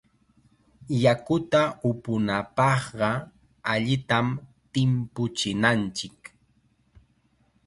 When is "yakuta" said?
1.03-1.61